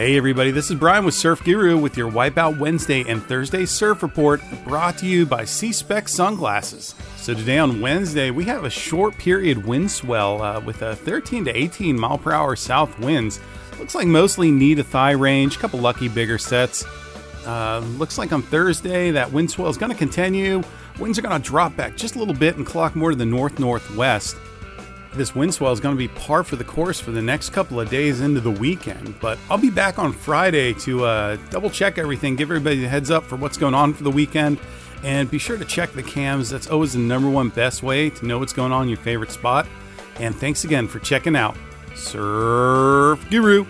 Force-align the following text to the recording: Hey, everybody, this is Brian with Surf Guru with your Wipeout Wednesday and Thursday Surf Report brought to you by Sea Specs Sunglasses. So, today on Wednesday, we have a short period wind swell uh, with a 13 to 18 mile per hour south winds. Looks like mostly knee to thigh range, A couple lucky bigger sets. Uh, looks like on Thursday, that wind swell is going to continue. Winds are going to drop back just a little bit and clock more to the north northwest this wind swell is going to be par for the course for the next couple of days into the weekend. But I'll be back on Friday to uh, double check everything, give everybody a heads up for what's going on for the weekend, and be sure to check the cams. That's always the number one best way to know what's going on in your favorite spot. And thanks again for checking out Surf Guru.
Hey, 0.00 0.16
everybody, 0.16 0.50
this 0.50 0.70
is 0.70 0.78
Brian 0.78 1.04
with 1.04 1.12
Surf 1.12 1.44
Guru 1.44 1.76
with 1.76 1.94
your 1.94 2.10
Wipeout 2.10 2.56
Wednesday 2.56 3.04
and 3.06 3.22
Thursday 3.22 3.66
Surf 3.66 4.02
Report 4.02 4.40
brought 4.64 4.96
to 4.96 5.06
you 5.06 5.26
by 5.26 5.44
Sea 5.44 5.72
Specs 5.72 6.14
Sunglasses. 6.14 6.94
So, 7.18 7.34
today 7.34 7.58
on 7.58 7.82
Wednesday, 7.82 8.30
we 8.30 8.46
have 8.46 8.64
a 8.64 8.70
short 8.70 9.18
period 9.18 9.66
wind 9.66 9.90
swell 9.90 10.40
uh, 10.40 10.58
with 10.60 10.80
a 10.80 10.96
13 10.96 11.44
to 11.44 11.54
18 11.54 12.00
mile 12.00 12.16
per 12.16 12.32
hour 12.32 12.56
south 12.56 12.98
winds. 12.98 13.40
Looks 13.78 13.94
like 13.94 14.06
mostly 14.06 14.50
knee 14.50 14.74
to 14.74 14.82
thigh 14.82 15.10
range, 15.10 15.56
A 15.56 15.58
couple 15.58 15.80
lucky 15.80 16.08
bigger 16.08 16.38
sets. 16.38 16.82
Uh, 17.44 17.80
looks 17.98 18.16
like 18.16 18.32
on 18.32 18.40
Thursday, 18.40 19.10
that 19.10 19.30
wind 19.30 19.50
swell 19.50 19.68
is 19.68 19.76
going 19.76 19.92
to 19.92 19.98
continue. 19.98 20.62
Winds 20.98 21.18
are 21.18 21.22
going 21.22 21.38
to 21.38 21.46
drop 21.46 21.76
back 21.76 21.94
just 21.94 22.16
a 22.16 22.18
little 22.18 22.32
bit 22.32 22.56
and 22.56 22.64
clock 22.64 22.96
more 22.96 23.10
to 23.10 23.16
the 23.16 23.26
north 23.26 23.58
northwest 23.58 24.34
this 25.14 25.34
wind 25.34 25.52
swell 25.52 25.72
is 25.72 25.80
going 25.80 25.94
to 25.94 25.98
be 25.98 26.08
par 26.08 26.44
for 26.44 26.56
the 26.56 26.64
course 26.64 27.00
for 27.00 27.10
the 27.10 27.22
next 27.22 27.50
couple 27.50 27.80
of 27.80 27.90
days 27.90 28.20
into 28.20 28.40
the 28.40 28.50
weekend. 28.50 29.18
But 29.20 29.38
I'll 29.50 29.58
be 29.58 29.70
back 29.70 29.98
on 29.98 30.12
Friday 30.12 30.72
to 30.74 31.04
uh, 31.04 31.36
double 31.50 31.70
check 31.70 31.98
everything, 31.98 32.36
give 32.36 32.50
everybody 32.50 32.84
a 32.84 32.88
heads 32.88 33.10
up 33.10 33.24
for 33.24 33.36
what's 33.36 33.56
going 33.56 33.74
on 33.74 33.92
for 33.94 34.04
the 34.04 34.10
weekend, 34.10 34.58
and 35.02 35.30
be 35.30 35.38
sure 35.38 35.56
to 35.58 35.64
check 35.64 35.92
the 35.92 36.02
cams. 36.02 36.50
That's 36.50 36.68
always 36.68 36.92
the 36.92 36.98
number 37.00 37.28
one 37.28 37.48
best 37.48 37.82
way 37.82 38.10
to 38.10 38.26
know 38.26 38.38
what's 38.38 38.52
going 38.52 38.72
on 38.72 38.84
in 38.84 38.88
your 38.88 38.98
favorite 38.98 39.30
spot. 39.30 39.66
And 40.16 40.34
thanks 40.34 40.64
again 40.64 40.86
for 40.86 40.98
checking 40.98 41.36
out 41.36 41.56
Surf 41.94 43.28
Guru. 43.30 43.66